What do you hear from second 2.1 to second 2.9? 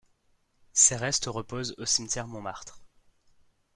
Montmartre.